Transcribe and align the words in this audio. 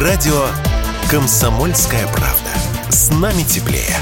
Радио 0.00 0.46
«Комсомольская 1.10 2.06
правда». 2.06 2.48
С 2.88 3.10
нами 3.10 3.42
теплее. 3.42 3.94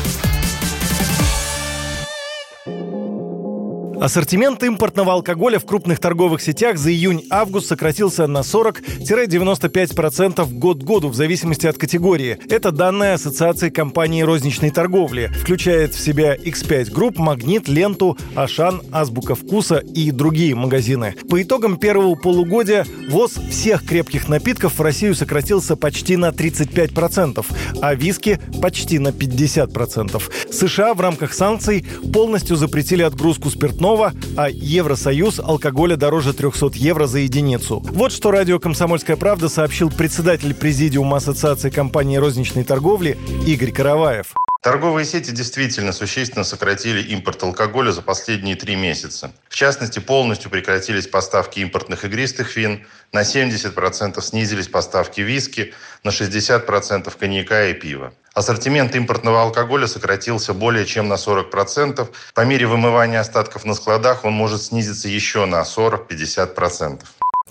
Ассортимент 4.01 4.63
импортного 4.63 5.13
алкоголя 5.13 5.59
в 5.59 5.67
крупных 5.67 5.99
торговых 5.99 6.41
сетях 6.41 6.79
за 6.79 6.93
июнь-август 6.93 7.67
сократился 7.67 8.29
на 8.29 8.39
40-95% 8.39 10.55
год 10.55 10.77
к 10.77 10.85
году 10.85 11.09
в 11.09 11.17
зависимости 11.17 11.67
от 11.67 11.79
категории. 11.79 12.39
Это 12.49 12.71
данные 12.71 13.15
Ассоциации 13.15 13.71
компаний 13.71 14.23
розничной 14.23 14.71
торговли. 14.71 15.33
Включает 15.41 15.95
в 15.95 16.01
себя 16.01 16.37
X5 16.37 16.93
Group, 16.93 17.19
Магнит, 17.19 17.67
Ленту, 17.67 18.17
Ашан, 18.37 18.83
Азбука 18.93 19.35
Вкуса 19.35 19.79
и 19.79 20.13
другие 20.13 20.55
магазины. 20.55 21.17
По 21.29 21.43
итогам 21.43 21.77
первого 21.77 22.15
полугодия 22.15 22.87
ввоз 23.09 23.41
всех 23.51 23.85
крепких 23.85 24.29
напитков 24.29 24.79
в 24.79 24.83
Россию 24.83 25.17
сократился 25.17 25.75
почти 25.75 26.17
на 26.17 26.29
35%, 26.29 27.45
а 27.83 27.95
виски 27.97 28.39
почти 28.63 29.01
на 29.01 29.09
50%. 29.09 30.23
США 30.53 30.95
в 30.95 31.01
рамках 31.01 31.35
санкций 31.35 31.85
полностью 32.13 32.57
запретили 32.57 33.03
отгрузку 33.03 33.51
спиртного 33.51 33.88
спиртного, 33.89 34.13
а 34.37 34.49
Евросоюз 34.51 35.41
алкоголя 35.41 35.97
дороже 35.97 36.33
300 36.33 36.73
евро 36.75 37.07
за 37.07 37.21
единицу. 37.21 37.83
Вот 37.91 38.13
что 38.13 38.31
радио 38.31 38.59
«Комсомольская 38.59 39.17
правда» 39.17 39.49
сообщил 39.49 39.91
председатель 39.91 40.55
Президиума 40.55 41.17
Ассоциации 41.17 41.71
компаний 41.71 42.19
розничной 42.19 42.65
торговли 42.65 43.17
Игорь 43.47 43.73
Караваев. 43.73 44.35
Торговые 44.61 45.05
сети 45.05 45.31
действительно 45.31 45.93
существенно 45.93 46.43
сократили 46.43 47.01
импорт 47.01 47.41
алкоголя 47.45 47.93
за 47.93 48.03
последние 48.03 48.57
три 48.57 48.75
месяца. 48.75 49.31
В 49.49 49.55
частности, 49.55 50.01
полностью 50.01 50.51
прекратились 50.51 51.07
поставки 51.07 51.61
импортных 51.61 52.05
игристых 52.05 52.57
вин, 52.57 52.85
на 53.13 53.23
70% 53.23 54.21
снизились 54.21 54.67
поставки 54.67 55.21
виски, 55.21 55.75
на 56.03 56.09
60% 56.09 57.17
коньяка 57.17 57.69
и 57.69 57.75
пива. 57.75 58.13
Ассортимент 58.35 58.97
импортного 58.97 59.43
алкоголя 59.43 59.87
сократился 59.87 60.55
более 60.55 60.87
чем 60.87 61.07
на 61.07 61.15
40%. 61.15 62.09
По 62.35 62.45
мере 62.45 62.67
вымывания 62.67 63.21
остатков 63.21 63.65
на 63.65 63.75
складах 63.75 64.25
он 64.25 64.33
может 64.33 64.61
снизиться 64.61 65.09
еще 65.09 65.47
на 65.47 65.63
40-50%. 65.63 67.03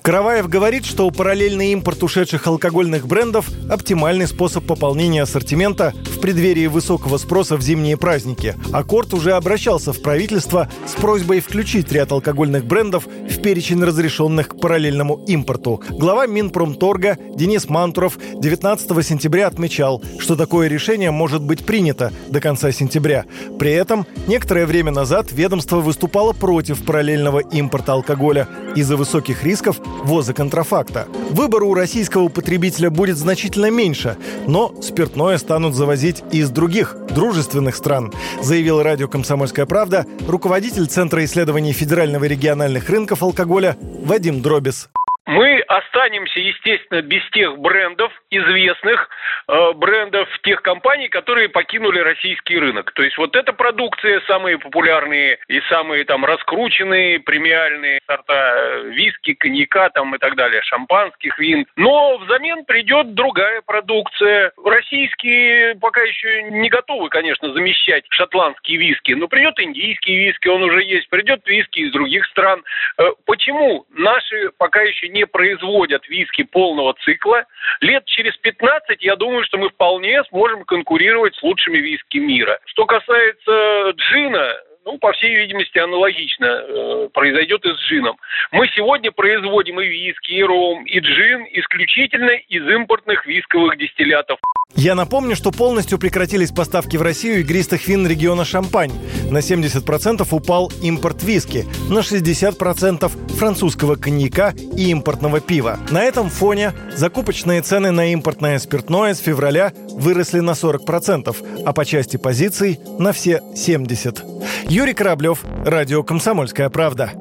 Караваев 0.08 0.48
говорит, 0.48 0.86
что 0.86 1.12
параллельный 1.12 1.74
импорт 1.74 2.02
ушедших 2.02 2.48
алкогольных 2.48 3.06
брендов– 3.08 3.50
оптимальный 3.70 4.26
способ 4.26 4.66
пополнения 4.66 5.24
ассортимента 5.24 5.94
в 6.18 6.20
преддверии 6.20 6.66
высокого 6.66 7.18
спроса 7.18 7.58
в 7.58 7.62
зимние 7.62 7.96
праздники. 7.96 8.56
Аккорд 8.74 9.14
уже 9.14 9.34
обращался 9.34 9.94
в 9.94 10.02
правительство 10.02 10.68
с 10.88 11.00
просьбой 11.00 11.42
включить 11.42 11.92
ряд 11.92 12.12
алкогольных 12.12 12.66
брендов 12.66 13.06
в 13.06 13.42
перечень 13.42 13.84
разрешенных 13.84 14.48
к 14.48 14.60
параллельному 14.60 15.24
импорту. 15.28 15.80
Глава 15.92 16.26
Минпромторга 16.26 17.20
Денис 17.36 17.70
Мантуров 17.70 18.18
19 18.34 19.06
сентября 19.06 19.46
отмечал, 19.46 20.02
что 20.18 20.36
такое 20.36 20.68
решение 20.68 21.12
может 21.12 21.44
быть 21.44 21.64
принято 21.64 22.12
до 22.30 22.42
конца 22.42 22.72
сентября. 22.72 23.26
При 23.60 23.72
этом 23.72 24.08
некоторое 24.26 24.66
время 24.66 24.92
назад 24.92 25.32
ведомство 25.32 25.82
выступало 25.82 26.34
против 26.34 26.84
параллельного 26.84 27.40
импорта 27.40 27.94
алкоголя 27.94 28.48
из-за 28.76 28.98
высоких 28.98 29.44
рисков 29.44 29.80
ввоза 30.04 30.34
контрафакта. 30.34 31.08
Выбор 31.30 31.62
у 31.64 31.76
российского 31.76 32.30
потребителя 32.30 32.90
будет 32.90 33.18
значительно 33.18 33.70
меньше, 33.70 34.18
но 34.48 34.74
спиртное 34.82 35.38
станут 35.38 35.76
завозить 35.76 36.07
из 36.32 36.50
других 36.50 36.96
дружественных 37.14 37.76
стран, 37.76 38.14
заявил 38.42 38.82
радио 38.82 39.08
«Комсомольская 39.08 39.66
правда» 39.66 40.06
руководитель 40.28 40.88
Центра 40.88 41.24
исследований 41.26 41.74
федерального 41.74 42.26
и 42.26 42.30
региональных 42.30 42.90
рынков 42.90 43.24
алкоголя 43.24 43.78
Вадим 44.04 44.42
Дробис. 44.42 44.90
Мы 45.28 45.60
останемся, 45.68 46.40
естественно, 46.40 47.02
без 47.02 47.22
тех 47.32 47.58
брендов, 47.58 48.14
известных 48.32 49.10
э, 49.50 49.74
брендов 49.74 50.30
тех 50.44 50.62
компаний, 50.62 51.10
которые 51.10 51.50
покинули 51.50 52.00
российский 52.00 52.58
рынок. 52.58 52.94
То 52.94 53.04
есть 53.04 53.18
вот 53.18 53.36
эта 53.36 53.52
продукция, 53.52 54.22
самые 54.22 54.58
популярные 54.58 55.38
и 55.50 55.60
самые 55.70 56.06
там 56.06 56.24
раскрученные, 56.24 57.20
премиальные 57.20 58.00
сорта 58.08 58.54
э, 58.56 58.90
виски, 58.92 59.34
коньяка 59.34 59.90
там 59.90 60.16
и 60.16 60.18
так 60.18 60.36
далее, 60.36 60.62
шампанских 60.64 61.38
вин. 61.40 61.68
Но 61.76 62.18
взамен 62.20 62.64
придет 62.64 63.14
другая 63.14 63.62
продукция. 63.66 64.54
Российские 64.64 65.76
пока 65.76 66.04
еще 66.04 66.44
не 66.44 66.70
готовы, 66.70 67.10
конечно, 67.10 67.52
замещать 67.52 68.06
шотландские 68.12 68.78
виски, 68.78 69.12
но 69.12 69.28
придет 69.28 69.60
индийский 69.60 70.16
виски, 70.16 70.48
он 70.48 70.64
уже 70.64 70.84
есть, 70.84 71.10
придет 71.10 71.46
виски 71.46 71.80
из 71.80 71.92
других 71.92 72.26
стран. 72.28 72.64
Э, 72.98 73.12
почему 73.26 73.86
наши 73.90 74.52
пока 74.58 74.84
еще 74.84 75.10
не 75.18 75.26
производят 75.26 76.08
виски 76.08 76.44
полного 76.44 76.94
цикла? 77.04 77.46
Лет 77.82 78.06
через 78.06 78.38
15, 78.38 79.02
я 79.02 79.16
думаю, 79.16 79.44
что 79.44 79.58
мы 79.58 79.70
вполне 79.70 80.24
сможем 80.26 80.64
конкурировать 80.64 81.36
с 81.36 81.44
лучшими 81.44 81.78
виски 81.78 82.18
мира. 82.18 82.60
Что 82.66 82.86
касается 82.86 83.92
джина, 83.96 84.54
ну, 84.86 84.98
по 85.00 85.12
всей 85.14 85.36
видимости, 85.36 85.78
аналогично 85.80 86.46
э, 86.46 87.10
произойдет 87.14 87.66
и 87.66 87.74
с 87.74 87.80
джином. 87.88 88.18
Мы 88.52 88.68
сегодня 88.70 89.12
производим 89.12 89.82
и 89.82 89.88
виски, 89.88 90.32
и 90.32 90.44
ром, 90.44 90.86
и 90.86 91.00
джин 91.00 91.46
исключительно 91.52 92.32
из 92.32 92.66
импортных 92.68 93.26
висковых 93.26 93.78
дистиллятов. 93.78 94.40
Я 94.78 94.94
напомню, 94.94 95.36
что 95.36 95.50
полностью 95.50 95.98
прекратились 95.98 96.52
поставки 96.52 96.98
в 96.98 97.02
Россию 97.02 97.40
игристых 97.40 97.88
вин 97.88 98.06
региона 98.06 98.46
Шампань. 98.46 98.92
На 99.32 99.40
70% 99.40 100.28
упал 100.30 100.72
импорт 100.84 101.24
виски, 101.24 101.66
на 101.90 102.00
60% 102.00 103.36
французского 103.38 103.96
коньяка 103.96 104.54
и 104.76 104.92
импортного 104.92 105.40
пива. 105.40 105.80
На 105.90 106.04
этом 106.04 106.30
фоне 106.30 106.74
закупочные 106.96 107.64
цены 107.64 107.90
на 107.90 108.14
импортное 108.14 108.60
спиртное 108.60 109.16
с 109.16 109.20
февраля 109.20 109.74
выросли 109.90 110.42
на 110.42 110.52
40%, 110.52 111.64
а 111.66 111.74
по 111.74 111.84
части 111.84 112.18
позиций 112.18 112.80
на 113.00 113.14
все 113.14 113.42
70%. 113.56 114.24
Юрий 114.70 114.94
Кораблев, 114.94 115.44
Радио 115.66 116.04
«Комсомольская 116.04 116.70
правда». 116.70 117.14